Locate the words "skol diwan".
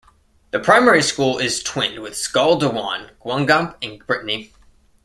2.13-3.11